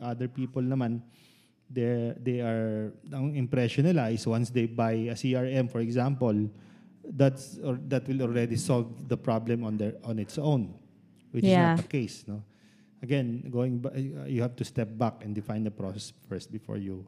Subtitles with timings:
[0.00, 1.02] Other people naman,
[1.70, 6.34] they they are ang impression nila is once they buy a CRM for example
[7.18, 10.74] that's or that will already solve the problem on their on its own
[11.34, 11.74] which Yeah.
[11.74, 12.38] is not the case no
[13.02, 17.02] again going uh, you have to step back and define the process first before you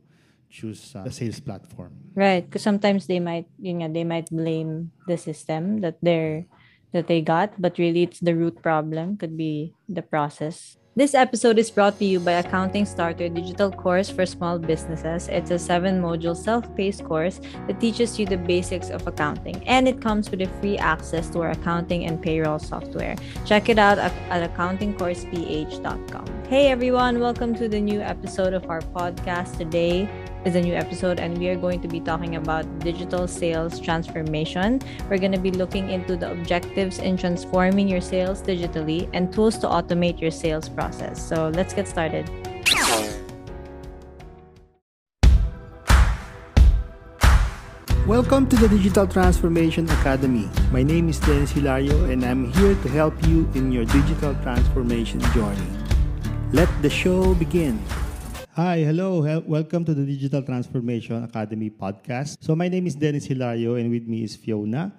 [0.50, 4.90] choose uh, the sales platform Right, because sometimes they might, you know, they might blame
[5.06, 6.50] the system that they're
[6.90, 9.14] that they got, but really it's the root problem.
[9.14, 10.74] Could be the process.
[10.98, 15.28] This episode is brought to you by Accounting Starter digital course for small businesses.
[15.28, 19.86] It's a seven module self paced course that teaches you the basics of accounting, and
[19.86, 23.14] it comes with a free access to our accounting and payroll software.
[23.46, 26.26] Check it out at, at accountingcourseph.com.
[26.48, 29.56] Hey everyone, welcome to the new episode of our podcast.
[29.56, 30.10] Today
[30.44, 34.80] is a new episode, and we are going to be talking about digital sales transformation.
[35.10, 39.58] We're going to be looking into the objectives in transforming your sales digitally and tools
[39.58, 41.20] to automate your sales process.
[41.20, 42.30] So let's get started.
[48.06, 50.48] Welcome to the Digital Transformation Academy.
[50.72, 55.20] My name is Dennis Hilario and I'm here to help you in your digital transformation
[55.36, 55.68] journey.
[56.52, 57.76] Let the show begin.
[58.58, 59.22] Hi, hello.
[59.46, 62.42] Welcome to the Digital Transformation Academy podcast.
[62.42, 64.90] So my name is Dennis Hilario and with me is Fiona.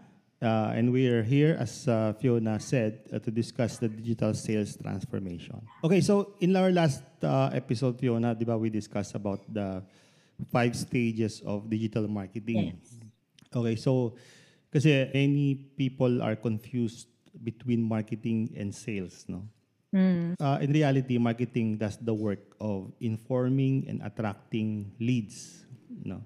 [0.41, 4.79] Uh, and we are here, as uh, Fiona said, uh, to discuss the digital sales
[4.79, 5.59] transformation.
[5.83, 9.83] Okay, so in our last uh, episode, Fiona, di ba, we discussed about the
[10.55, 12.79] five stages of digital marketing.
[13.51, 14.15] Okay, so
[14.71, 17.11] kasi many people are confused
[17.43, 19.43] between marketing and sales, no?
[20.39, 25.65] Uh, in reality, marketing does the work of informing and attracting leads,
[26.03, 26.21] no,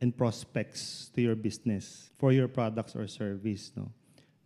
[0.00, 3.92] and prospects to your business for your products or service, no.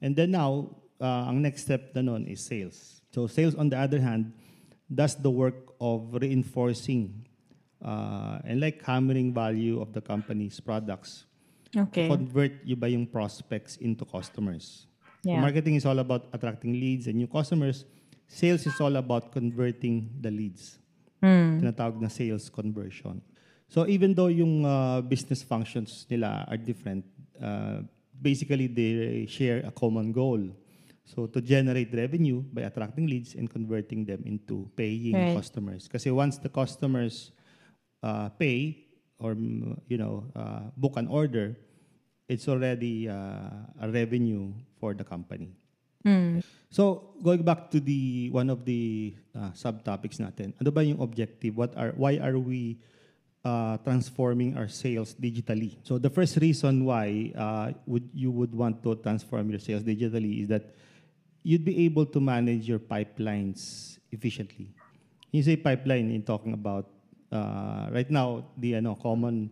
[0.03, 3.01] And then now, uh, ang next step na nun is sales.
[3.15, 4.35] So sales, on the other hand,
[4.93, 7.27] does the work of reinforcing
[7.85, 11.27] uh, and like hammering value of the company's products
[11.77, 12.09] Okay.
[12.09, 14.87] convert yung ba yung prospects into customers.
[15.27, 17.85] So marketing is all about attracting leads and new customers.
[18.27, 20.79] Sales is all about converting the leads.
[21.63, 23.23] Tinatawag na sales conversion.
[23.69, 27.05] So even though yung uh, business functions nila are different,
[27.43, 27.83] uh,
[28.21, 30.41] basically they share a common goal.
[31.07, 35.35] So to generate revenue by attracting leads and converting them into paying Right.
[35.35, 35.89] customers.
[35.89, 37.31] Kasi once the customers
[38.03, 38.87] uh, pay
[39.19, 41.55] or mm, you know uh, book an order,
[42.29, 45.55] it's already uh, a revenue for the company.
[46.71, 51.57] So going back to the one of the uh, subtopics natin, ano ba yung objective?
[51.57, 52.79] What are why are we
[53.45, 55.79] uh, transforming our sales digitally?
[55.83, 60.43] So the first reason why uh, would you would want to transform your sales digitally
[60.45, 60.75] is that
[61.43, 64.75] you'd be able to manage your pipelines efficiently.
[65.33, 66.91] You say pipeline in talking about
[67.33, 69.51] uh, right now the ano common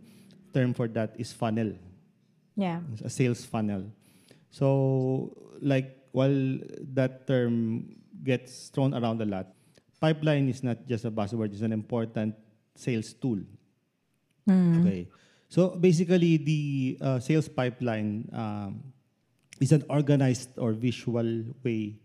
[0.53, 1.75] term for that is funnel
[2.55, 2.79] Yeah.
[3.03, 3.91] a sales funnel.
[4.51, 6.63] So, like, while
[6.95, 7.91] that term
[8.23, 9.51] gets thrown around a lot,
[9.99, 12.39] pipeline is not just a buzzword, it's an important
[12.79, 13.43] sales tool.
[14.47, 15.09] Okay.
[15.49, 18.95] So, basically, the uh, sales pipeline um,
[19.61, 21.99] is an organized or visual way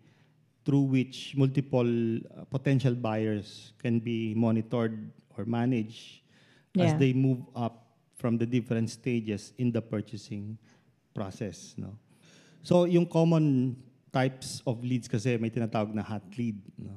[0.65, 6.21] through which multiple uh, potential buyers can be monitored or managed
[6.77, 7.85] as they move up
[8.17, 10.57] from the different stages in the purchasing
[11.13, 11.75] process.
[11.77, 11.97] No?
[12.63, 13.75] So, yung common
[14.11, 16.57] types of leads kasi may tinatawag na hot lead.
[16.77, 16.95] No?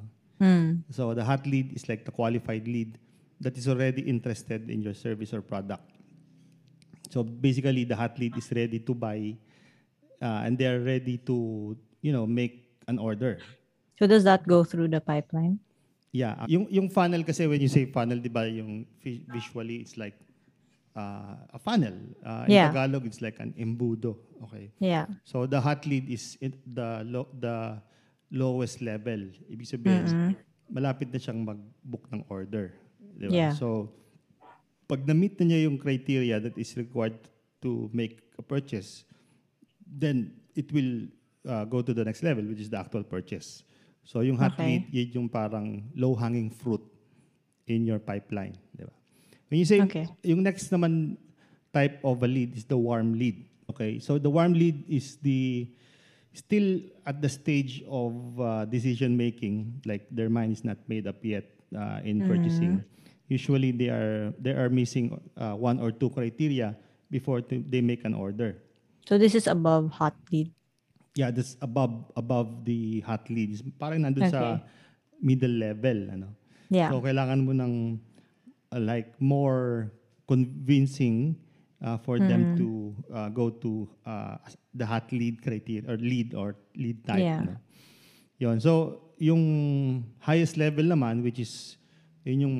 [0.89, 2.97] So, the hot lead is like the qualified lead
[3.39, 5.87] that is already interested in your service or product.
[7.09, 9.37] So, basically, the hot lead is ready to buy
[10.21, 13.39] uh, and they're ready to, you know, make an order.
[13.99, 15.59] So does that go through the pipeline?
[16.11, 16.45] Yeah.
[16.47, 20.15] Yung, yung funnel kasi, when you say funnel, di ba, yung vi- visually, it's like
[20.95, 21.93] uh, a funnel.
[22.25, 22.69] Uh, in Yeah.
[22.71, 24.17] Tagalog, it's like an embudo.
[24.49, 24.71] Okay.
[24.79, 25.05] Yeah.
[25.23, 27.81] So the hot lead is it, the lo, the
[28.31, 29.29] lowest level.
[29.49, 30.35] Ibig sabihin,
[30.69, 32.73] malapit na siyang mag-book ng order.
[33.13, 33.33] Di ba?
[33.33, 33.53] Yeah.
[33.53, 33.93] So,
[34.89, 37.17] pag na-meet na niya yung criteria that is required
[37.61, 39.05] to make a purchase,
[39.85, 41.07] then it will
[41.45, 43.61] uh, go to the next level, which is the actual purchase.
[44.03, 44.65] So, yung hot Okay.
[44.65, 46.81] lead, yun yung parang low-hanging fruit
[47.69, 48.57] in your pipeline.
[48.75, 48.91] Di ba?
[49.53, 50.09] When you say, Okay.
[50.25, 51.13] yung next naman
[51.69, 53.45] type of a lead is the warm lead.
[53.69, 55.69] Okay, so the warm lead is the
[56.33, 61.21] still at the stage of uh, decision making, like their mind is not made up
[61.21, 62.81] yet uh, in purchasing.
[63.29, 66.73] Usually, they are they are missing uh, one or two criteria
[67.13, 68.57] before to, they make an order.
[69.05, 70.49] So this is above hot lead.
[71.13, 73.53] Yeah, that's above above the hot lead.
[73.53, 74.65] It's Parang nandun sa Okay.
[75.21, 76.33] middle level, ano.
[76.73, 76.89] Yeah.
[76.89, 78.01] So kailangan mo ng
[78.73, 79.93] uh, like more
[80.27, 81.37] convincing
[81.83, 84.37] uh, for them to uh, go to uh,
[84.73, 87.21] the hot lead criteria or lead or lead type.
[87.21, 87.41] Yeah.
[87.45, 87.55] no?
[88.39, 88.59] Yun.
[88.59, 91.77] So, yung highest level naman, which is
[92.25, 92.57] yun yung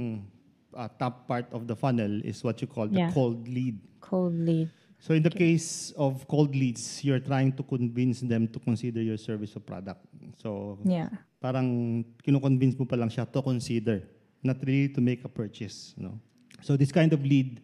[0.76, 3.12] uh, top part of the funnel is what you call the Yeah.
[3.12, 3.80] cold lead.
[4.00, 4.70] Cold lead.
[5.04, 9.20] So in the case of cold leads, you're trying to convince them to consider your
[9.20, 10.00] service or product.
[10.40, 11.12] So Yeah.
[11.44, 14.08] parang kino-convince mo pa lang siya to consider,
[14.44, 15.96] not really to make a purchase.
[15.98, 16.20] No?
[16.62, 17.62] So this kind of lead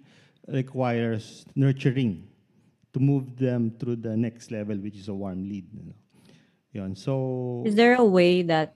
[0.47, 2.27] requires nurturing
[2.93, 5.67] to move them through the next level, which is a warm lead.
[5.73, 5.93] No?
[6.73, 6.95] Yun.
[6.95, 8.75] So Is there a way that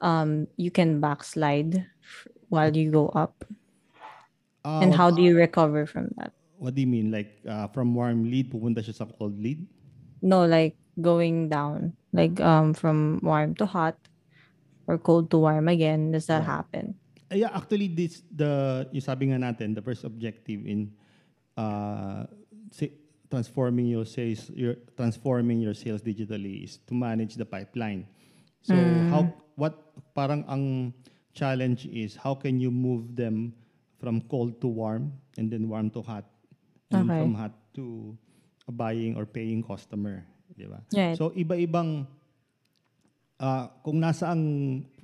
[0.00, 1.86] um you can backslide
[2.48, 3.44] while you go up?
[4.64, 6.32] uh, And how do you recover from that?
[6.62, 7.10] what do you mean?
[7.10, 9.66] Like uh, from warm lead, pupunta siya sa cold lead?
[10.22, 13.98] No, like going down, like um from warm to hot
[14.86, 16.14] or cold to warm again.
[16.14, 16.94] Does that happen?
[17.32, 20.92] Yeah, actually, this the yung sabi nga natin, the first objective in
[21.56, 22.28] uh,
[22.70, 22.94] sa-
[23.32, 28.04] transforming your sales, your transforming your sales digitally is to manage the pipeline.
[28.62, 28.76] So
[29.10, 29.74] how what
[30.14, 30.94] parang ang
[31.34, 33.56] challenge is how can you move them
[33.98, 36.28] from cold to warm and then warm to hot
[36.92, 37.18] and Okay.
[37.18, 38.12] from hot to
[38.68, 40.22] a buying or paying customer,
[40.54, 40.84] di ba?
[40.92, 41.16] Right.
[41.16, 42.06] So iba-ibang
[43.40, 44.42] uh, kung nasa ang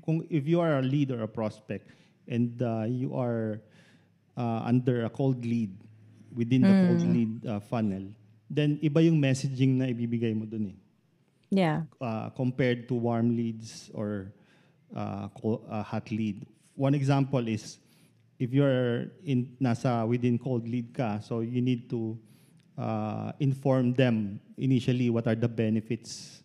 [0.05, 1.91] kung if you are a lead or a prospect
[2.29, 3.61] and uh, you are
[4.37, 5.73] uh, under a cold lead
[6.37, 8.05] within the cold lead uh, funnel
[8.49, 10.79] then iba yung messaging na ibibigay mo dun eh
[11.49, 11.89] Yeah.
[12.05, 14.37] uh, compared to warm leads or
[14.93, 16.45] uh, co- uh, hot lead.
[16.77, 17.81] One example is
[18.37, 22.21] if you're in nasa within cold lead ka, so you need to
[22.77, 26.45] uh, inform them initially what are the benefits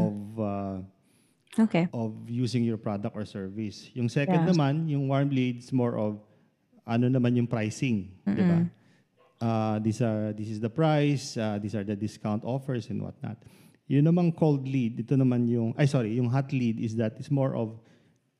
[0.00, 0.76] of uh,
[1.56, 1.88] Okay.
[1.92, 3.88] of using your product or service.
[3.96, 4.52] Yung second Yeah.
[4.52, 6.20] naman, yung warm leads more of
[6.84, 8.60] ano naman yung pricing, di ba?
[9.36, 13.36] Uh, these are this is the price, uh, these are the discount offers and whatnot.
[13.88, 17.28] Yun namang cold lead, ito naman yung ay sorry, yung hot lead is that is
[17.28, 17.76] more of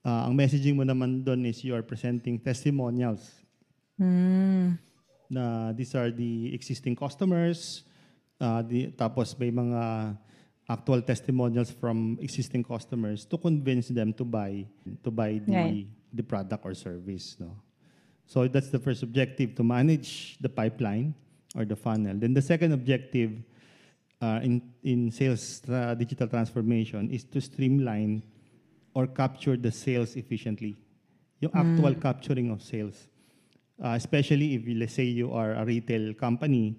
[0.04, 3.42] uh, ang messaging mo naman doon is you are presenting testimonials
[3.96, 4.76] Mm.
[5.32, 7.80] na these are the existing customers,
[8.38, 10.12] uh, the, tapos may mga
[10.68, 14.66] actual testimonials from existing customers to convince them to buy
[15.02, 15.86] to buy the Right.
[16.12, 17.54] the product or service no?
[18.26, 21.14] So that's the first objective to manage the pipeline
[21.54, 22.18] or the funnel.
[22.18, 23.38] Then the second objective
[24.18, 28.26] uh, in in sales uh, digital transformation is to streamline
[28.98, 30.74] or capture the sales efficiently.
[31.38, 33.06] Yung actual capturing of sales.
[33.76, 36.74] Uh, especially if let's say you are a retail company,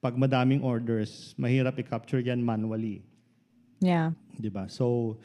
[0.00, 3.04] pag madaming orders, mahirap i-capture yan manually,
[3.82, 4.14] Yeah.
[4.38, 4.70] 'di ba?
[4.70, 5.18] So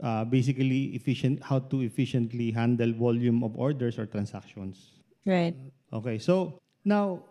[0.00, 5.02] uh, basically efficient how to efficiently handle volume of orders or transactions.
[5.26, 5.58] Right.
[5.92, 7.26] Okay, so now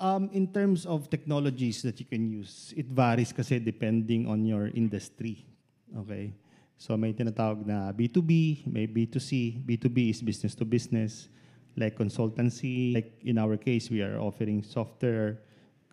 [0.00, 4.68] um, in terms of technologies that you can use, it varies kasi depending on your
[4.74, 5.46] industry.
[5.94, 6.32] Okay?
[6.80, 9.60] So may tinatawag na B2B, may B2C.
[9.68, 11.28] B2B is business to business,
[11.76, 12.96] like consultancy.
[12.96, 15.44] Like in our case, we are offering software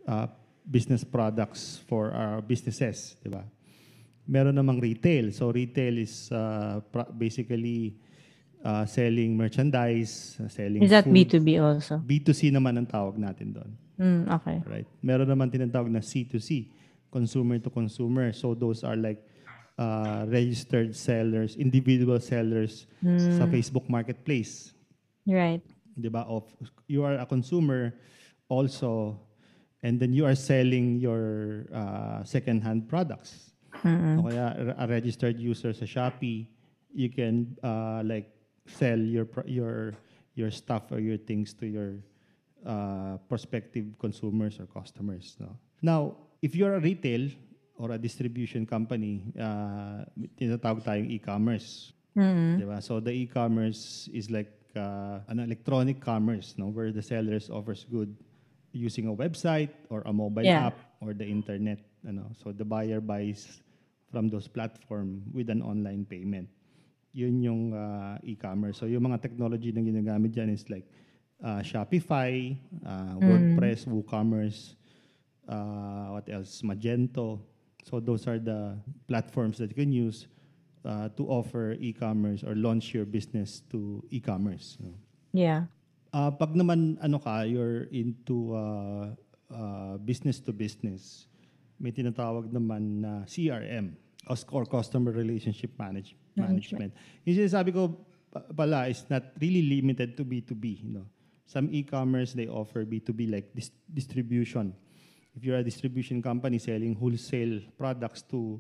[0.08, 0.28] uh,
[0.64, 3.44] business products for our businesses, di ba?
[4.28, 5.32] Meron namang retail.
[5.32, 6.84] So retail is uh,
[7.16, 7.96] basically
[8.64, 11.16] uh, selling merchandise, selling Is that food.
[11.16, 12.04] B2B also?
[12.04, 13.72] B2C naman ang tawag natin doon.
[13.98, 14.58] Mm, okay.
[14.68, 14.88] Right?
[15.02, 16.70] Meron naman tinatawag na C2C,
[17.10, 18.36] consumer to consumer.
[18.36, 19.24] So those are like
[19.80, 24.76] uh, registered sellers, individual sellers sa Facebook Marketplace.
[25.24, 25.64] Right.
[25.98, 26.24] 'Di ba?
[26.30, 26.46] Of
[26.86, 27.98] you are a consumer
[28.48, 29.18] also
[29.82, 33.54] and then you are selling your uh, second-hand products.
[33.86, 36.48] O kaya a registered user sa Shopee,
[36.94, 38.32] you can uh, like
[38.66, 39.94] sell your your
[40.36, 42.02] your stuff or your things to your
[42.66, 45.36] uh, prospective consumers or customers.
[45.40, 45.58] No?
[45.82, 47.30] Now, if you're a retail
[47.78, 50.06] or a distribution company, uh,
[50.38, 51.94] tinatawag tayong e-commerce.
[52.18, 52.62] Mm.
[52.62, 52.82] Diba?
[52.82, 58.14] So the e-commerce is like uh, an electronic commerce, no, where the sellers offers good
[58.74, 60.68] using a website or a mobile Yeah.
[60.74, 61.80] app or the internet.
[62.08, 62.34] Ano.
[62.42, 63.62] So the buyer buys
[64.12, 66.48] from those platform with an online payment.
[67.14, 68.80] Yun yung uh, e-commerce.
[68.80, 70.86] So yung mga technology na ginagamit dyan is like
[71.44, 74.76] uh, Shopify, uh, WordPress, WooCommerce,
[75.50, 76.62] uh, what else?
[76.62, 77.40] Magento.
[77.84, 80.28] So those are the platforms that you can use
[80.86, 84.78] uh, to offer e-commerce or launch your business to e-commerce.
[84.80, 84.94] no?
[85.34, 85.68] Yeah.
[86.14, 89.12] Uh, pag naman ano ka, you're into uh,
[89.52, 91.28] uh, business to business,
[91.78, 93.94] may tinatawag naman na CRM
[94.52, 96.94] or Customer Relationship Manage- Management.
[97.26, 97.96] Yung sinasabi ko,
[98.30, 100.84] pa- pala is not really limited to B2B.
[100.84, 101.08] You know?
[101.48, 104.76] Some e-commerce, they offer B2B like dis- distribution.
[105.38, 108.60] If you're a distribution company selling wholesale products to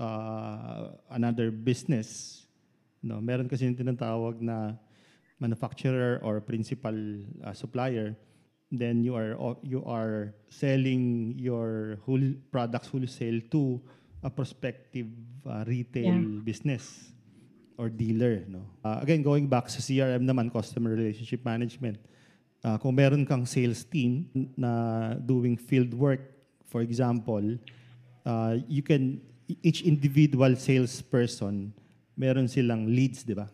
[0.00, 2.40] uh, another business,
[3.04, 4.74] no, meron kasi yung tinatawag na
[5.38, 6.96] manufacturer or principal
[7.44, 8.16] uh, supplier,
[8.70, 9.34] then you are
[9.66, 12.22] you are selling your whole
[12.54, 13.82] products wholesale to
[14.22, 15.10] a prospective
[15.46, 16.44] uh, retail Yeah.
[16.44, 17.10] business
[17.80, 18.44] or dealer.
[18.46, 18.60] No?
[18.84, 21.96] Uh, again, going back sa CRM naman, Customer Relationship Management,
[22.62, 26.20] uh, kung meron kang sales team na doing field work,
[26.68, 27.56] for example,
[28.28, 29.18] uh, you can,
[29.64, 31.72] each individual salesperson,
[32.20, 33.48] meron silang leads, di ba?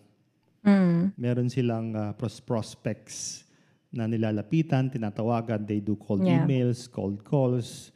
[0.66, 1.14] Mm.
[1.14, 3.45] Meron silang uh, pros- prospects
[3.92, 6.42] na nilalapitan, tinatawagan, they do cold Yeah.
[6.42, 7.92] emails, cold calls,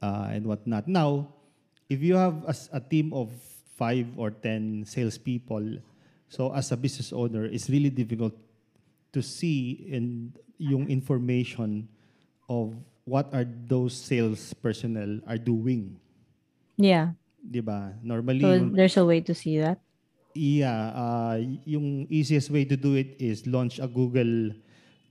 [0.00, 0.86] uh, and whatnot.
[0.86, 1.32] Now,
[1.88, 3.32] if you have as a team of
[3.74, 5.80] five or ten salespeople,
[6.28, 8.36] so as a business owner, it's really difficult
[9.12, 11.88] to see in yung information
[12.46, 15.98] of what are those sales personnel are doing.
[16.78, 17.18] Yeah.
[17.42, 17.98] 'Di ba?
[18.00, 19.82] Normally, So yung- there's a way to see that.
[20.32, 21.36] Yeah, uh,
[21.68, 24.54] yung easiest way to do it is launch a Google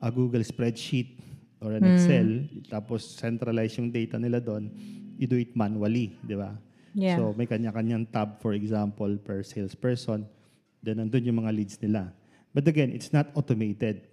[0.02, 1.22] a Google spreadsheet
[1.62, 4.74] or an Excel tapos centralize yung data nila doon,
[5.16, 6.58] you do it manually, di ba?
[6.98, 7.22] Yeah.
[7.22, 10.26] So may kanya-kanyang tab for example per salesperson,
[10.82, 12.10] then nandun yung mga leads nila.
[12.52, 14.12] But again, it's not automated.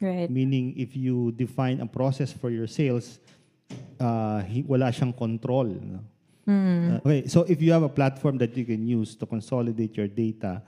[0.00, 0.28] right.
[0.30, 3.20] Meaning if you define a process for your sales,
[4.00, 5.68] uh, wala siyang control.
[5.68, 6.00] No?
[6.50, 10.08] Uh, okay, so if you have a platform that you can use to consolidate your
[10.08, 10.62] data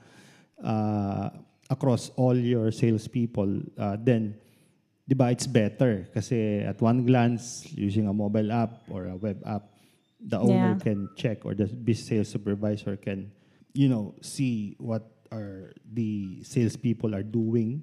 [0.63, 1.29] uh,
[1.69, 4.35] across all your salespeople, uh, then,
[5.03, 6.07] di ba, it's better.
[6.13, 9.69] Kasi at one glance, using a mobile app or a web app,
[10.23, 10.83] the owner Yeah.
[10.83, 13.31] can check or the business sales supervisor can,
[13.75, 17.81] you know, see what are the salespeople are doing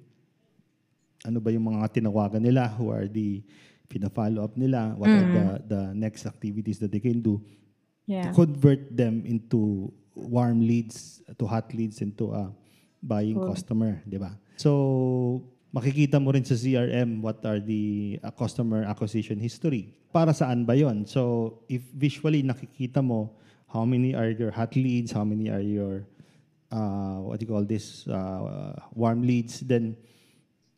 [1.27, 3.45] ano ba yung mga tinawagan nila, who are the
[3.93, 7.43] pina-follow up nila, what are the, the next activities that they can do
[8.09, 8.25] Yeah.
[8.27, 12.51] to convert them into warm leads, to hot leads, into a
[13.05, 14.35] buying customer, di ba?
[14.57, 19.95] So, makikita mo rin sa CRM what are the uh, customer acquisition history.
[20.11, 21.07] Para saan ba yon?
[21.07, 23.39] So, if visually nakikita mo
[23.71, 26.03] how many are your hot leads, how many are your,
[26.75, 29.95] uh, what do you call this, uh, warm leads, then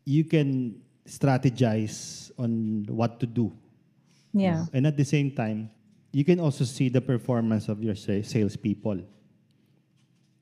[0.05, 3.51] you can strategize on what to do.
[4.31, 4.65] Yeah.
[4.73, 5.71] And at the same time,
[6.11, 9.01] you can also see the performance of your sa- salespeople.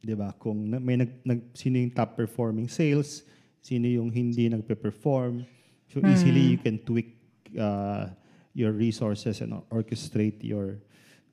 [0.02, 0.34] 'Di ba?
[0.36, 3.24] Kung may nag, nag sino yung top performing sales,
[3.62, 5.46] sino yung hindi nagpe-perform.
[5.94, 7.18] So easily you can tweak
[7.60, 8.08] uh,
[8.54, 10.80] your resources and or- orchestrate your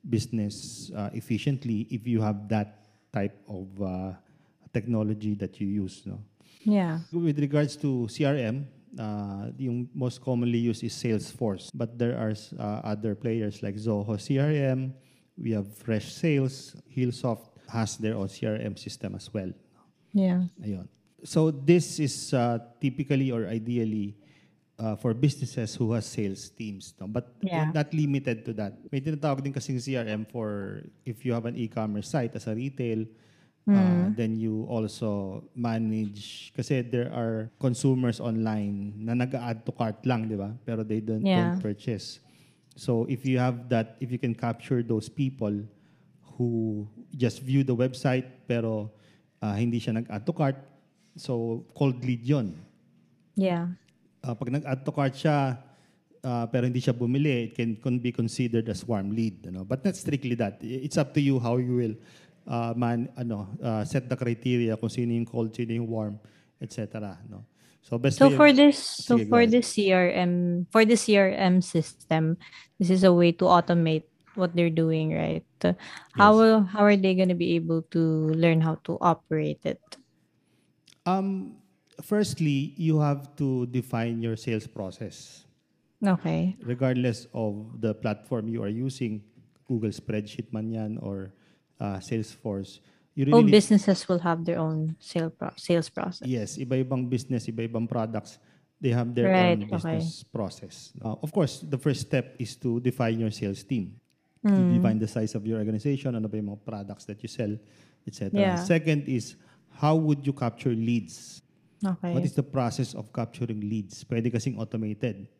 [0.07, 4.13] business uh, efficiently if you have that type of uh,
[4.73, 6.19] technology that you use, no?
[6.63, 6.99] Yeah.
[7.11, 8.65] With regards to CRM,
[8.97, 11.71] uh, yung most commonly used is Salesforce.
[11.73, 14.93] But there are uh, other players like Zoho CRM.
[15.37, 16.75] We have Fresh Sales.
[16.91, 19.51] Hillsoft has their own CRM system as well.
[20.13, 20.43] Yeah.
[20.61, 20.87] Ayun.
[21.23, 24.15] So this is uh, typically or ideally
[24.79, 26.93] uh, for businesses who has sales teams.
[26.99, 27.07] No?
[27.07, 27.71] But Yeah.
[27.75, 28.79] not limited to that.
[28.91, 33.03] May tinatawag din kasing CRM for if you have an e-commerce site as a retail,
[33.69, 40.25] uh, then you also manage, kasi there are consumers online na nag-add to cart lang,
[40.25, 40.55] di ba?
[40.65, 41.53] Pero they don't, Yeah.
[41.53, 42.17] don't purchase.
[42.73, 45.53] So if you have that, if you can capture those people
[46.39, 48.89] who just view the website pero
[49.43, 50.55] uh, hindi siya nag-add to cart,
[51.19, 52.55] so cold lead yon.
[53.35, 53.75] Yeah.
[54.23, 55.59] Uh, pag nag-add to cart siya,
[56.23, 59.43] uh, pero hindi siya bumili, it can, can be considered as warm lead.
[59.47, 59.67] Ano?
[59.67, 60.59] But not strictly that.
[60.63, 61.95] It's up to you how you will
[62.47, 66.15] uh, man, ano, uh, set the criteria kung sino yung cold, sino yung warm,
[66.59, 67.19] etc.
[67.29, 67.45] No?
[67.81, 72.37] So, best So for this, so Sige, for this CRM, for the CRM system,
[72.77, 74.03] this is a way to automate
[74.35, 75.45] what they're doing, right?
[76.15, 79.81] How will, how are they going to be able to learn how to operate it?
[81.09, 81.57] Um,
[82.01, 85.45] firstly, you have to define your sales process.
[85.99, 86.55] Okay.
[86.63, 89.19] regardless of the platform you are using,
[89.67, 91.35] Google Spreadsheet man yan or
[91.75, 92.79] uh, Salesforce,
[93.19, 96.23] you All really need- businesses will have their own sale pro- sales process.
[96.23, 98.39] yes, iba-ibang business, iba-ibang products,
[98.79, 99.75] they have their Right, own okay.
[99.99, 100.95] business process.
[101.03, 103.99] Uh, of course, the first step is to define your sales team.
[104.39, 104.55] Mm.
[104.55, 107.59] You define the size of your organization, ano ba yung mga products that you sell,
[108.07, 108.31] etc.
[108.39, 108.55] Yeah.
[108.63, 109.35] Second is,
[109.79, 111.41] how would you capture leads?
[111.79, 112.11] Okay.
[112.11, 114.03] What is the process of capturing leads?
[114.03, 115.31] Pwede kasing automated.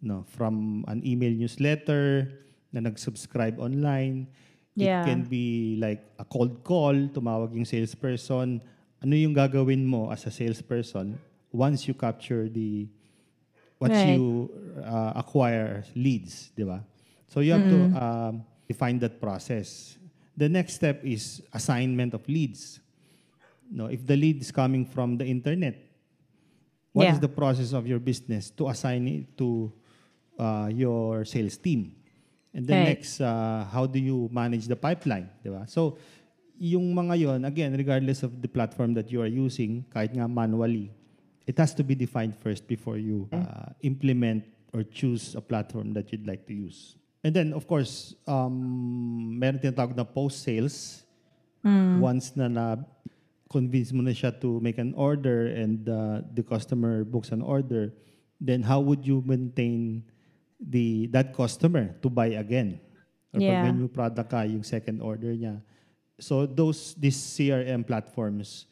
[0.00, 2.32] No, from an email newsletter
[2.72, 4.32] na nag-subscribe online.
[4.72, 5.04] Yeah.
[5.04, 8.64] It can be like a cold call, tumawag yung salesperson,
[9.04, 11.20] ano yung gagawin mo as a salesperson
[11.52, 12.88] once you capture the
[13.78, 14.16] once Right.
[14.16, 14.48] you
[14.80, 16.80] uh, acquire leads, di ba?
[17.28, 18.34] So you have to um,
[18.66, 19.98] define that process.
[20.34, 22.80] The next step is assignment of leads.
[23.74, 25.74] No, if the lead is coming from the internet,
[26.94, 27.26] what is Yeah.
[27.26, 29.74] the process of your business to assign it to
[30.38, 31.90] uh, your sales team?
[32.54, 33.02] And then Right.
[33.02, 35.66] next, uh, how do you manage the pipeline, di ba?
[35.66, 35.98] So,
[36.54, 40.94] yung mga yon again, regardless of the platform that you are using, kahit nga manually,
[41.50, 46.14] it has to be defined first before you uh, implement or choose a platform that
[46.14, 46.94] you'd like to use.
[47.26, 51.02] And then, of course, um, meron tinatawag na post-sales.
[51.98, 52.76] Once na na
[53.54, 57.94] convince mo na siya to make an order and uh, the customer books an order,
[58.42, 60.02] then how would you maintain
[60.58, 62.82] the that customer to buy again?
[63.30, 63.62] Or pag Yeah.
[63.70, 65.62] may new product ka, yung second order niya.
[66.18, 68.66] So those these CRM platforms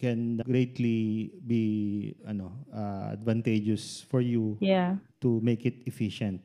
[0.00, 1.62] can greatly be
[2.24, 4.96] ano uh, advantageous for you Yeah.
[5.20, 6.40] to make it efficient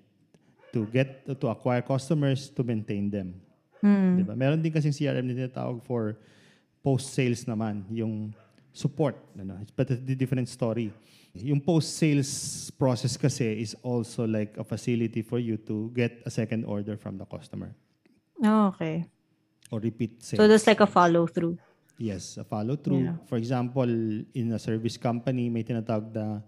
[0.75, 3.41] to get to acquire customers to maintain them.
[3.81, 4.21] Mm.
[4.21, 4.33] Diba?
[4.37, 6.19] Meron din kasing CRM na tinatawag for
[6.83, 8.33] post-sales naman, yung
[8.73, 9.15] support.
[9.37, 9.59] Ano?
[9.75, 10.91] But it's a different story.
[11.33, 16.65] Yung post-sales process kasi is also like a facility for you to get a second
[16.65, 17.75] order from the customer
[18.43, 19.05] Oh, okay.
[19.71, 20.39] or repeat sales.
[20.41, 21.57] So that's like a follow through.
[21.99, 23.03] Yes, a follow-through.
[23.03, 23.17] Yeah.
[23.27, 23.83] For example,
[24.33, 26.39] in a service company, may tinatawag na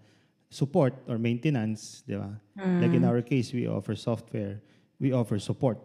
[0.50, 2.40] support or maintenance, di ba?
[2.56, 2.96] Like Mm.
[2.96, 4.64] in our case, we offer software,
[4.96, 5.78] we offer support.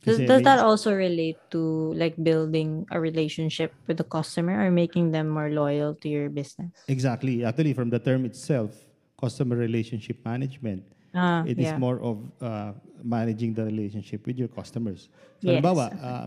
[0.00, 4.72] Does, Kasi does that also relate to like building a relationship with the customer or
[4.72, 6.72] making them more loyal to your business?
[6.88, 7.44] Exactly.
[7.44, 8.72] Actually, from the term itself,
[9.20, 10.82] customer relationship management,
[11.12, 11.76] Ah, it is yeah.
[11.76, 12.72] more of uh,
[13.04, 15.12] managing the relationship with your customers.
[15.44, 15.60] So, Yes.
[15.60, 16.26] halimbawa, uh,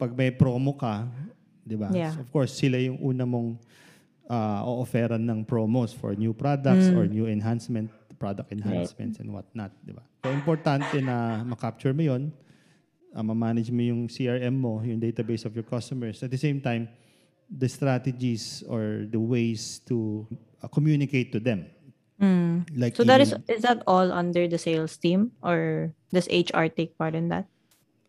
[0.00, 1.04] pag may promo ka,
[1.60, 1.92] di ba?
[1.92, 2.16] Yeah.
[2.16, 3.60] So, of course, sila yung una mong
[4.24, 6.96] uh, o-offeran ng promos for new products Mm.
[6.96, 10.00] or new enhancement, product enhancements and whatnot, di ba?
[10.24, 12.32] So, importante na makapture mo yun,
[13.14, 16.22] uh, ma-manage mo yung CRM mo, yung database of your customers.
[16.22, 16.88] At the same time,
[17.50, 20.26] the strategies or the ways to
[20.62, 21.66] uh, communicate to them.
[22.20, 22.64] Mm.
[22.74, 26.96] Like So that is is that all under the sales team or does HR take
[26.96, 27.44] part in that?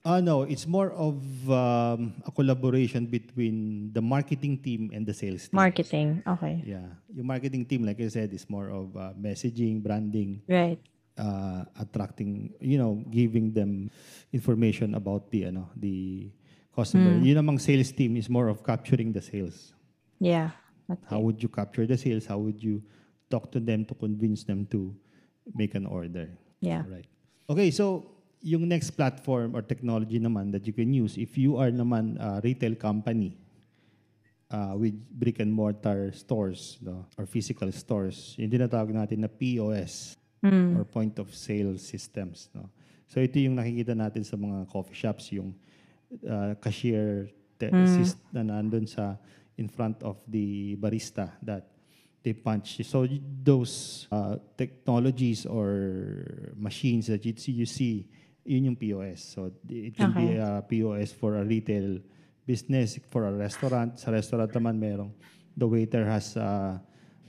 [0.08, 1.20] Uh, no, it's more of
[1.52, 5.60] um, a collaboration between the marketing team and the sales team.
[5.60, 6.24] Marketing.
[6.24, 6.64] Okay.
[6.64, 6.88] Yeah.
[7.12, 10.80] Yung marketing team, like I said, is more of uh, messaging, branding, Right.
[11.18, 13.90] Uh, attracting, you know, giving them
[14.32, 16.30] information about the, ano, the
[16.76, 17.18] customer.
[17.18, 19.74] Yun namang sales team is more of capturing the sales.
[20.20, 20.52] Yeah.
[20.90, 21.02] Okay.
[21.10, 22.26] How would you capture the sales?
[22.26, 22.82] How would you
[23.30, 24.96] talk to them to convince them to
[25.54, 26.30] make an order?
[26.62, 26.84] Yeah.
[26.88, 27.06] Right.
[27.50, 31.72] Okay, so yung next platform or technology naman that you can use if you are
[31.72, 33.38] naman a retail company
[34.52, 40.17] uh, with brick and mortar stores no, or physical stores, yung tinatawag natin na POS
[40.44, 40.78] Mm.
[40.78, 42.50] or point of sale systems.
[42.54, 42.70] No?
[43.10, 45.56] So ito yung nakikita natin sa mga coffee shops, yung
[46.28, 49.18] uh, cashier te- sys- na nandun sa
[49.58, 51.66] in front of the barista that
[52.22, 52.84] they punch.
[52.86, 53.10] So
[53.42, 58.06] those uh, technologies or machines that you see, you see,
[58.46, 59.34] yun yung POS.
[59.34, 60.38] So it can be Okay.
[60.38, 61.98] a POS for a retail
[62.46, 63.98] business, for a restaurant.
[63.98, 65.12] Sa restaurant naman merong
[65.58, 66.78] the waiter has uh,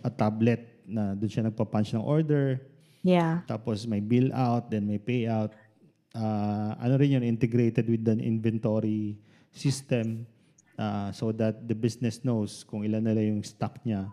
[0.04, 2.60] a tablet na doon siya nagpa-punch ng order.
[3.02, 3.46] Yeah.
[3.46, 5.54] Tapos may bill out, then may payout.
[6.14, 9.18] Uh, ano rin yun, integrated with an inventory
[9.52, 10.26] system
[10.78, 14.10] uh, so that the business knows kung ilan nila yung stock niya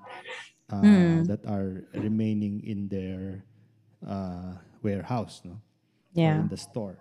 [0.70, 3.46] uh, that are remaining in their
[4.06, 5.58] uh, warehouse, no?
[6.16, 6.40] Or Yeah.
[6.40, 6.96] in the store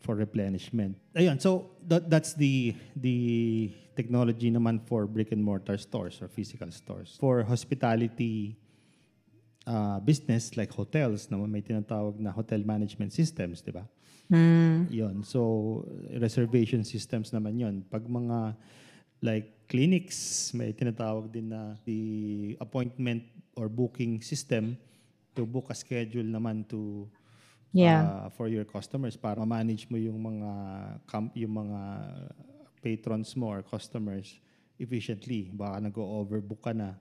[0.00, 0.96] for replenishment.
[1.12, 6.72] Ayun, so that, that's the the technology naman for brick and mortar stores or physical
[6.72, 7.20] stores.
[7.20, 8.56] For hospitality
[9.66, 13.84] uh, business like hotels na may tinatawag na hotel management systems, di ba?
[14.30, 14.86] Mm.
[14.88, 15.16] Yon.
[15.26, 15.82] So
[16.16, 17.74] reservation systems naman yon.
[17.90, 18.54] Pag mga
[19.20, 23.26] like clinics, may tinatawag din na the appointment
[23.58, 24.78] or booking system
[25.34, 27.10] to book a schedule naman to
[27.70, 28.02] Yeah.
[28.02, 30.50] uh, for your customers para ma-manage mo yung mga
[31.06, 31.80] com- yung mga
[32.82, 34.42] patrons mo or customers
[34.74, 35.46] efficiently.
[35.54, 36.98] Baka nag-overbook ka na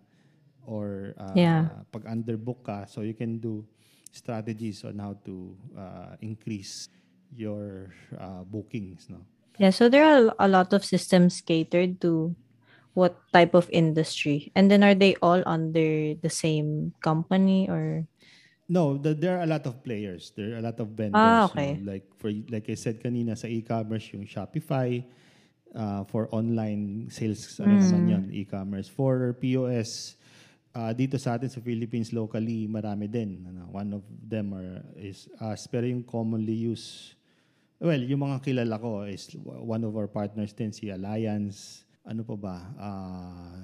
[0.66, 1.84] or uh, Yeah.
[1.92, 3.64] pag underbook ka, so you can do
[4.12, 6.90] strategies on how to uh, increase
[7.36, 9.06] your uh, bookings.
[9.10, 9.22] No?
[9.62, 12.34] Yeah, so there are a lot of systems catered to
[12.94, 14.52] what type of industry?
[14.56, 18.08] And then are they all under the same company or
[18.70, 20.30] No, the, there are a lot of players.
[20.38, 21.18] There are a lot of vendors.
[21.18, 21.82] Ah, okay.
[21.82, 21.98] no?
[21.98, 25.02] Like for like I said kanina sa e-commerce yung Shopify,
[25.74, 28.86] uh, for online sales, ano naman yun, e-commerce.
[28.86, 30.19] For POS,
[30.80, 33.44] uh, dito sa atin sa Philippines locally, marami din.
[33.44, 35.68] Ano, one of them are, is us.
[35.68, 37.20] Pero yung commonly used,
[37.84, 42.36] well, yung mga kilala ko is one of our partners din, si Alliance, ano pa
[42.40, 43.56] ba, uh,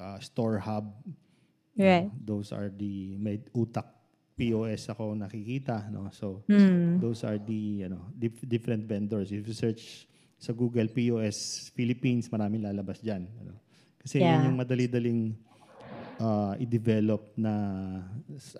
[0.00, 0.88] uh, Store Hub.
[1.76, 2.08] Right.
[2.16, 3.88] Those are the, may utak
[4.32, 5.92] POS ako nakikita.
[5.92, 6.08] No?
[6.08, 7.00] So, Mm.
[7.04, 9.28] those are the ano, dif- different vendors.
[9.28, 10.08] If you search
[10.40, 13.28] sa Google POS Philippines, maraming lalabas dyan.
[13.44, 13.60] Ano?
[14.02, 14.40] Kasi Yeah.
[14.40, 15.36] yun yung madali-daling
[16.22, 17.52] uh, i-develop na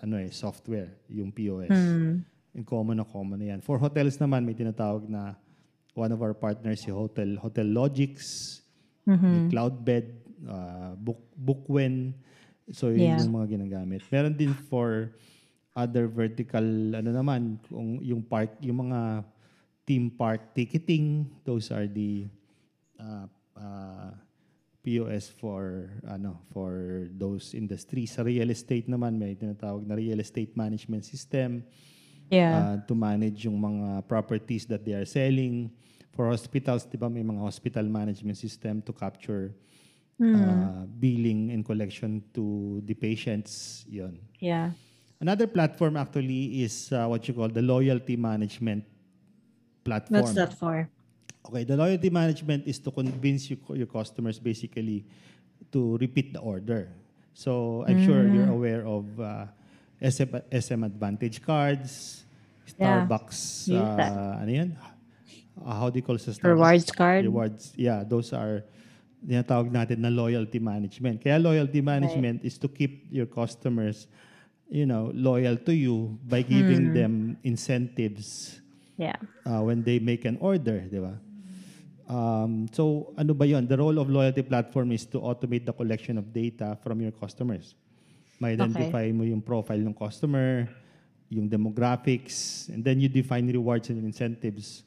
[0.03, 1.71] ano eh, software, yung POS.
[1.71, 2.13] Mm.
[2.59, 3.59] Yung common na common na yan.
[3.63, 5.39] For hotels naman, may tinatawag na
[5.95, 8.59] one of our partners, si Hotel Hotel Logics,
[9.07, 9.29] Mhm.
[9.29, 10.05] may Cloudbed,
[10.45, 12.13] uh, Book, Bookwen.
[12.71, 13.19] So, yun Yeah.
[13.23, 14.01] yung mga ginagamit.
[14.07, 15.11] Meron din for
[15.75, 16.63] other vertical,
[16.95, 19.25] ano naman, kung yung park, yung mga
[19.83, 22.29] theme park ticketing, those are the
[22.95, 23.27] uh,
[23.59, 24.13] uh,
[24.83, 28.13] POS for ano for those industries.
[28.19, 31.63] Sa real estate naman may tinatawag na real estate management system
[32.31, 32.55] Yeah.
[32.57, 35.69] uh, to manage yung mga properties that they are selling.
[36.13, 39.53] For hospitals, di ba may mga hospital management system to capture
[40.21, 43.83] uh, billing and collection to the patients.
[43.89, 44.17] Yon.
[44.39, 44.71] yeah.
[45.19, 48.83] Another platform actually is uh, what you call the loyalty management
[49.83, 50.19] platform.
[50.21, 50.89] What's that for?
[51.43, 55.03] Okay, the loyalty management is to convince you, your customers basically
[55.71, 56.87] to repeat the order.
[57.33, 59.45] So I'm sure you're aware of uh,
[59.99, 62.19] SM, SM Advantage cards,
[62.79, 63.03] Yeah.
[63.05, 64.11] Starbucks, that.
[64.15, 64.69] uh, ano yan?
[65.59, 66.47] Uh, how do you call sa Starbucks?
[66.55, 67.21] Rewards card?
[67.27, 67.63] Rewards.
[67.75, 68.63] Yeah, those are
[69.19, 71.19] tinatawag natin na loyalty management.
[71.19, 74.07] Kaya loyalty management is to keep your customers,
[74.71, 78.59] you know, loyal to you by giving them incentives
[78.95, 79.19] Yeah.
[79.43, 81.19] uh, when they make an order, di ba?
[82.07, 83.67] Um, so, ano ba yon?
[83.67, 87.75] The role of loyalty platform is to automate the collection of data from your customers.
[88.39, 90.67] Ma-identify mo yung profile ng customer,
[91.31, 94.83] yung demographics, and then you define rewards and incentives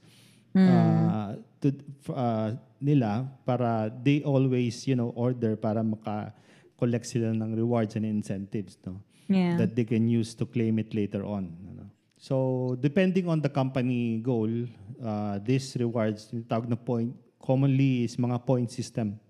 [0.57, 1.73] uh, to,
[2.13, 8.77] uh, nila para they always, you know, order para maka-collect sila ng rewards and incentives,
[8.85, 9.01] no?
[9.27, 9.59] Yeah.
[9.59, 11.51] that they can use to claim it later on.
[12.17, 14.51] So, depending on the company goal,
[15.05, 19.21] uh, this rewards, tawag na point, commonly is mga point system.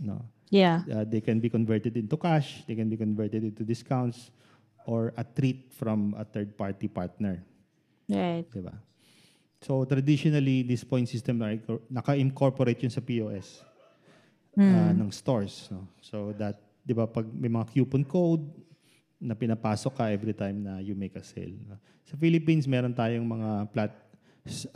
[0.00, 0.24] No?
[0.50, 0.82] yeah.
[0.88, 4.30] Uh, they can be converted into cash, they can be converted into discounts,
[4.86, 7.44] or a treat from a third-party partner.
[8.08, 8.44] Right.
[8.52, 8.74] Diba?
[9.60, 13.64] So, traditionally, this point system, na- naka-incorporate yun sa POS
[14.58, 15.68] uh, ng stores.
[15.70, 15.88] No?
[16.00, 18.44] So that, di ba, pag may mga coupon code
[19.24, 21.56] na pinapasok ka every time na you make a sale.
[22.04, 23.92] Sa Philippines, meron tayong mga plat,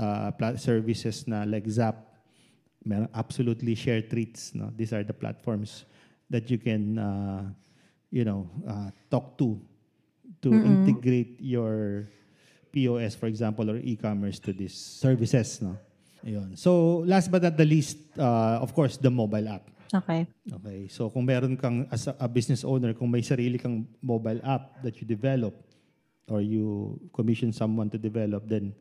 [0.01, 2.17] uh, plat services na like Zap,
[2.81, 4.57] meron absolutely share treats.
[4.57, 4.73] No?
[4.73, 5.85] These are the platforms
[6.33, 7.45] that you can, uh,
[8.09, 9.61] you know, uh, talk to
[10.41, 12.07] to integrate your
[12.73, 15.61] POS, for example, or e-commerce to these services.
[15.61, 15.77] No?
[16.25, 16.57] Ayun.
[16.57, 19.69] So, last but not the least, uh, of course, the mobile app.
[19.95, 20.27] Okay.
[20.53, 20.79] Okay.
[20.89, 24.83] So, kung meron kang, as a, a business owner, kung may sarili kang mobile app
[24.85, 25.55] that you develop
[26.29, 28.75] or you commission someone to develop, then,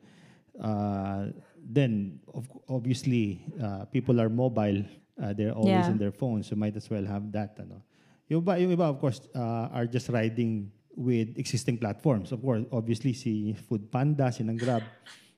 [0.60, 1.32] uh,
[1.64, 4.84] then of, obviously, uh, people are mobile.
[5.16, 5.92] Uh, they're always Yeah.
[5.92, 6.48] in their phones.
[6.52, 7.56] So, might as well have that.
[7.60, 7.82] Ano.
[8.28, 12.34] Yung iba, yung iba of course, uh, are just riding with existing platforms.
[12.36, 14.84] Of course, obviously, si Food Panda, si Grab,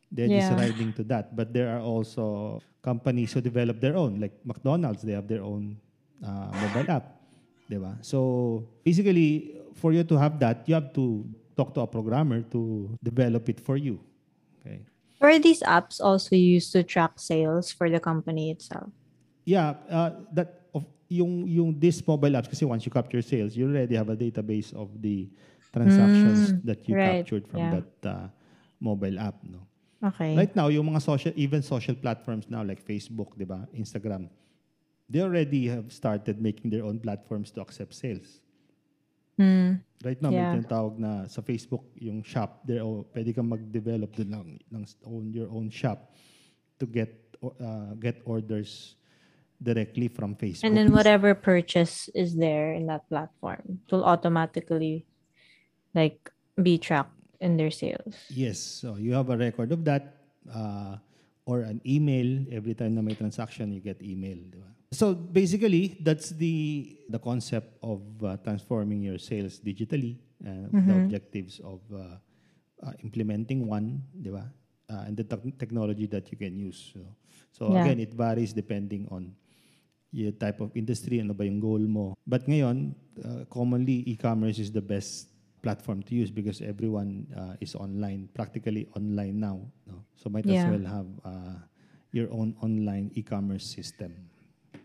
[0.10, 0.58] they're just Yeah.
[0.58, 1.36] riding to that.
[1.36, 5.78] But there are also companies who develop their own, like McDonald's, they have their own
[6.24, 7.20] uh, mobile app.
[7.70, 7.98] Diba?
[8.02, 12.90] So, basically, for you to have that, you have to talk to a programmer to
[13.04, 14.00] develop it for you.
[14.60, 14.80] Okay.
[15.22, 18.90] Are these apps also used to track sales for the company itself?
[19.44, 23.68] Yeah, uh, that of yung yung this mobile apps kasi once you capture sales, you
[23.68, 25.28] already have a database of the
[25.74, 27.74] transactions that you right, captured from yeah.
[27.76, 28.28] that uh,
[28.80, 29.60] mobile app, no.
[30.00, 30.36] Okay.
[30.36, 34.32] Right now, yung mga social, even social platforms now like Facebook, di ba, Instagram,
[35.10, 38.40] they already have started making their own platforms to accept sales.
[39.36, 39.84] Hmm.
[40.04, 40.56] Right now, Yeah.
[40.56, 44.84] may tinatawag na sa Facebook, yung shop, there, oh, pwede kang mag-develop dun ng, ng
[45.04, 46.16] own, your own shop
[46.80, 47.12] to get
[47.44, 48.96] uh, get orders
[49.62, 50.64] directly from Facebook.
[50.64, 55.06] And then whatever purchase is there in that platform will automatically
[55.96, 58.16] like be tracked in their sales.
[58.30, 58.60] Yes.
[58.60, 60.16] So you have a record of that
[60.52, 60.98] uh,
[61.46, 62.46] or an email.
[62.52, 64.38] Every time na may transaction, you get email.
[64.38, 64.70] Di ba?
[64.92, 70.18] So basically, that's the the concept of uh, transforming your sales digitally.
[70.40, 72.16] Uh, The objectives of uh,
[72.80, 74.48] uh, implementing one, di ba?
[74.90, 76.92] uh, and the tech- technology that you can use.
[76.94, 77.00] So,
[77.54, 77.86] so Yeah.
[77.86, 79.36] again, it varies depending on
[80.12, 82.18] your type of industry, ano ba yung goal mo.
[82.26, 85.29] But ngayon, uh, commonly, e-commerce is the best
[85.62, 89.62] platform to use because everyone uh, is online, practically online now.
[89.88, 90.06] No?
[90.16, 91.58] So might as well have uh,
[92.12, 94.16] your own online e-commerce system.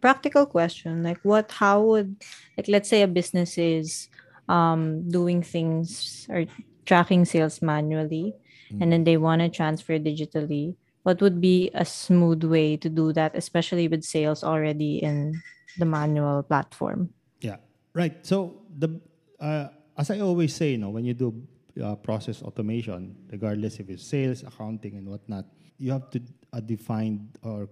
[0.00, 2.16] practical question like what how would
[2.56, 4.08] like let's say a business is
[4.48, 6.44] um doing things or
[6.84, 8.34] tracking sales manually
[8.80, 13.12] and then they want to transfer digitally what would be a smooth way to do
[13.12, 15.32] that especially with sales already in
[15.78, 17.08] the manual platform
[17.40, 17.56] Yeah,
[17.92, 18.24] right.
[18.24, 19.00] So the
[19.40, 21.34] uh, as I always say, you know, when you do
[21.82, 25.46] uh, process automation, regardless if it's sales, accounting, and whatnot,
[25.78, 26.20] you have to
[26.52, 27.68] uh, define or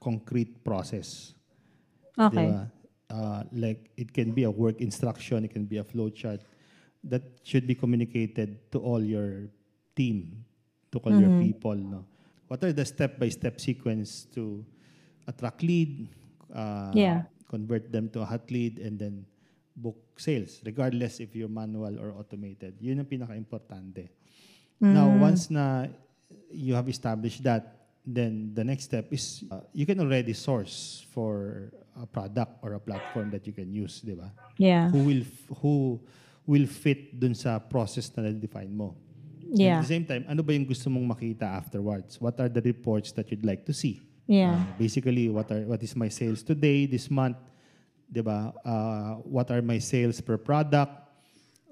[0.00, 1.34] concrete process.
[2.18, 2.48] okay
[3.06, 6.42] Uh, like it can be a work instruction, it can be a flow chart
[7.04, 9.46] that should be communicated to all your
[9.94, 10.42] team,
[10.90, 11.74] to all your people.
[11.78, 12.02] No?
[12.50, 14.66] What are the step-by-step sequence to
[15.30, 16.10] attract lead,
[16.50, 17.30] uh, Yeah.
[17.46, 19.22] convert them to a hot lead, and then
[19.76, 22.80] book sales, regardless if you're manual or automated.
[22.80, 24.08] Yun ang pinaka-importante.
[24.80, 25.88] Now, once na
[26.50, 31.68] you have established that, then the next step is uh, you can already source for
[31.96, 34.30] a product or a platform that you can use, di ba?
[34.56, 35.24] yeah Who will
[35.60, 35.74] who
[36.46, 38.94] will fit dun sa process na na-define mo.
[39.50, 42.20] yeah At the same time, ano ba yung gusto mong makita afterwards?
[42.20, 44.04] What are the reports that you'd like to see?
[44.28, 47.40] yeah Uh, basically, what are what is my sales today, this month,
[48.10, 48.54] 'di ba?
[48.64, 50.92] Uh, what are my sales per product?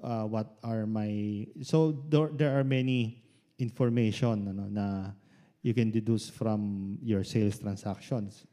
[0.03, 3.23] Uh, what are my so there, there are many
[3.57, 5.15] information ano, na
[5.65, 8.45] you can deduce from your sales transactions.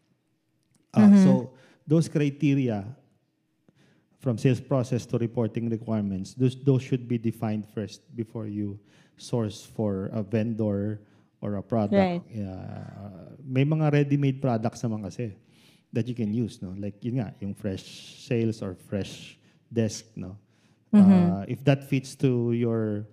[0.95, 1.33] Uh, So
[1.85, 2.87] those criteria
[4.23, 8.79] from sales process to reporting requirements, those those should be defined first before you
[9.18, 11.03] source for a vendor
[11.42, 11.99] or a product.
[11.99, 12.23] Right.
[12.31, 13.03] Yeah.
[13.42, 15.35] may mga ready-made products naman kasi
[15.92, 16.74] that you can use, no?
[16.76, 19.38] Like yun nga, yung fresh sales or fresh
[19.72, 20.37] desk, no?
[20.92, 23.07] Uh, if that fits to your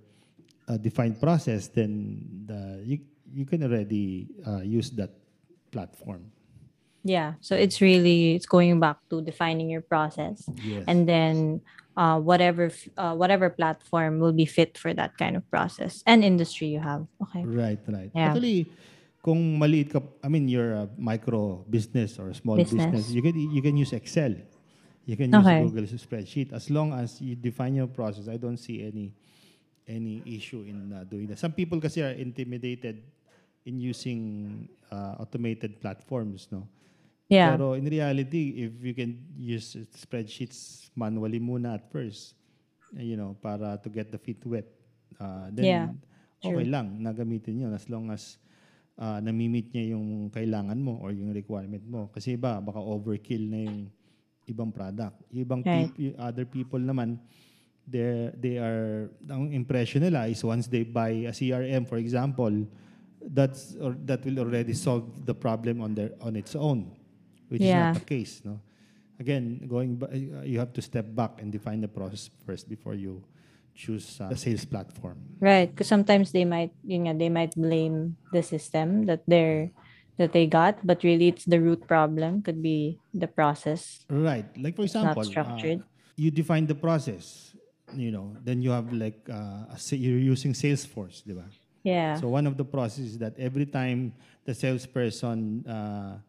[0.67, 2.99] uh, defined process, then the, you
[3.31, 5.15] you can already uh, use that
[5.71, 6.31] platform.
[7.03, 7.39] Yeah.
[7.39, 10.43] So it's really it's going back to defining your process.
[10.59, 10.83] Yes.
[10.87, 11.61] And then
[11.95, 16.67] uh, whatever uh, whatever platform will be fit for that kind of process and industry
[16.67, 17.07] you have.
[17.23, 17.45] Okay.
[17.45, 18.11] Right, right.
[18.13, 18.27] Yeah.
[18.27, 18.67] Actually,
[19.21, 22.85] kung maliit ka, I mean, you're a micro business or a small Business.
[22.85, 24.35] business, you can you can use Excel.
[25.05, 25.59] You can Okay.
[25.59, 28.29] use Google spreadsheet as long as you define your process.
[28.29, 29.11] I don't see any
[29.89, 31.39] any issue in uh, doing that.
[31.41, 33.01] Some people kasi are intimidated
[33.65, 36.69] in using uh, automated platforms, no?
[37.27, 37.57] Yeah.
[37.57, 42.37] Pero in reality, if you can use spreadsheets manually muna at first,
[42.93, 44.65] you know, para to get the feet wet,
[45.19, 45.89] uh, then Yeah,
[46.45, 48.37] okay lang na gamitin yun as long as
[48.99, 52.11] uh, namimit niya yung kailangan mo or yung requirement mo.
[52.11, 53.87] Kasi iba, baka overkill na yung
[54.45, 55.23] ibang product.
[55.31, 55.87] Ibang Right.
[55.89, 57.17] peop- other people naman,
[57.87, 62.53] they they are ang impression nila is once they buy a CRM for example
[63.33, 66.93] that's or that will already solve the problem on their on its own
[67.49, 67.89] which Yeah.
[67.89, 68.61] is not the case no
[69.17, 70.13] again going ba-
[70.45, 73.25] you have to step back and define the process first before you
[73.79, 78.19] choose uh, a sales platform Right, because sometimes they might, you know, they might blame
[78.35, 79.71] the system that they're
[80.19, 82.43] that they got, but really it's the root problem.
[82.43, 84.03] Could be the process.
[84.11, 85.79] right like for example uh, structured.
[86.19, 87.55] you define the process
[87.95, 91.47] you know then you have like uh, a you're using salesforce di ba
[91.83, 92.19] Yeah.
[92.19, 94.11] So one of the processes is that every time
[94.43, 96.19] the salesperson uh,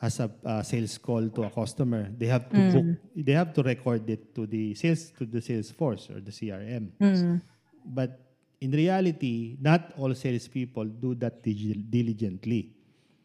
[0.00, 3.62] has a uh, sales call to a customer, they have to book, they have to
[3.62, 6.90] record it to the sales to the Salesforce or the CRM.
[7.00, 7.42] Mm.
[7.84, 8.20] But
[8.60, 12.70] in reality, not all salespeople do that diligently.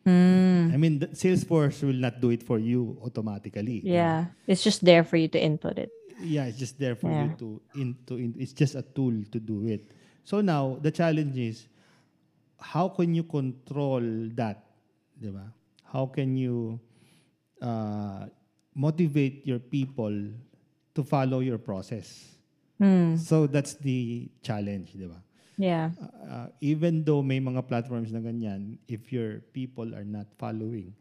[0.06, 0.74] Mm.
[0.74, 3.82] I mean, the Salesforce will not do it for you automatically.
[3.84, 4.26] Yeah.
[4.48, 5.92] It's just there for you to input it.
[6.20, 7.26] Yeah, it's just there for Yeah.
[7.26, 9.92] you to in, to in, it's just a tool to do it.
[10.24, 11.68] So now the challenge is
[12.60, 14.02] how can you control
[14.36, 14.64] that,
[15.20, 15.54] 'di ba?
[15.94, 16.82] How can you
[17.62, 18.26] uh,
[18.74, 20.34] motivate your people
[20.98, 22.34] to follow your process?
[22.82, 23.22] Mm.
[23.22, 25.22] So that's the challenge, 'di ba?
[25.62, 25.94] Yeah.
[26.26, 30.98] Uh, even though may mga platforms na ganyan, if your people are not following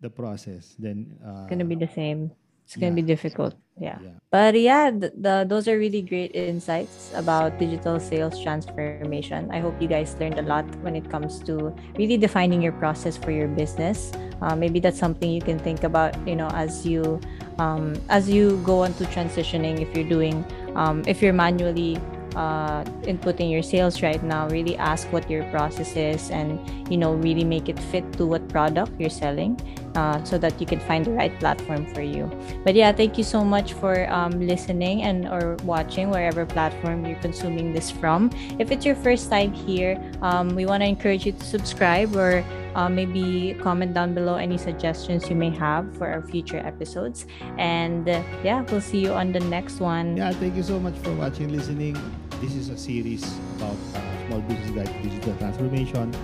[0.00, 2.32] the process, then uh, It's gonna be the same.
[2.70, 3.58] It's gonna be difficult.
[3.76, 3.98] Yeah.
[3.98, 4.10] Yeah.
[4.30, 9.50] But yeah, the, the those are really great insights about digital sales transformation.
[9.50, 13.16] I hope you guys learned a lot when it comes to really defining your process
[13.16, 14.12] for your business.
[14.40, 17.18] Uh, maybe that's something you can think about, you know, as you
[17.58, 19.82] um, as you go on to transitioning.
[19.82, 20.46] If you're doing,
[20.78, 21.98] um, if you're manually
[22.36, 26.58] uh, inputting your sales right now, really ask what your process is and,
[26.90, 29.60] you know, really make it fit to what product you're selling
[29.94, 32.30] uh, so that you can find the right platform for you.
[32.64, 37.18] But yeah, thank you so much for um, listening and or watching wherever platform you're
[37.20, 38.30] consuming this from.
[38.58, 42.44] If it's your first time here, um, we want to encourage you to subscribe or
[42.74, 47.26] uh, maybe comment down below any suggestions you may have for our future episodes.
[47.58, 50.16] And uh, yeah, we'll see you on the next one.
[50.16, 51.96] Yeah, thank you so much for watching, listening.
[52.40, 53.22] This is a series
[53.56, 56.14] about uh, small business guide to digital transformation.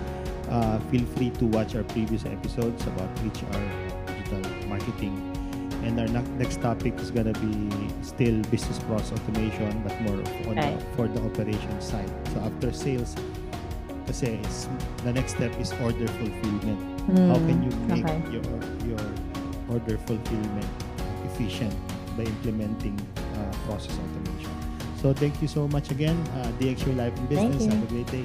[0.49, 3.61] Uh, feel free to watch our previous episodes about HR,
[4.07, 5.33] digital marketing.
[5.83, 7.69] And our next topic is gonna be
[8.03, 10.17] still business process automation, but more
[10.49, 10.79] on Right.
[10.79, 12.11] the, for the operation side.
[12.33, 13.15] So after sales,
[14.07, 14.69] kasi is,
[15.03, 16.81] the next step is order fulfillment.
[17.31, 18.31] How can you make okay.
[18.31, 18.47] your
[18.87, 19.05] your
[19.69, 20.71] order fulfillment
[21.27, 21.75] efficient
[22.17, 22.95] by implementing
[23.35, 24.55] uh, process automation?
[25.03, 27.67] So thank you so much again, uh, DX Your Life in Business.
[27.67, 28.25] Have a great day.